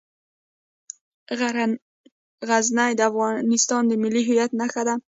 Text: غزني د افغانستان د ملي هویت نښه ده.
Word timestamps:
غزني 2.47 2.91
د 2.95 3.01
افغانستان 3.11 3.81
د 3.87 3.93
ملي 4.03 4.21
هویت 4.27 4.51
نښه 4.59 4.81
ده. 4.87 4.95